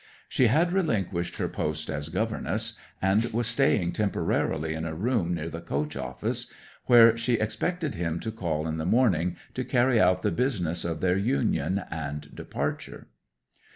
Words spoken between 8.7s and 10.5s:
the morning to carry out the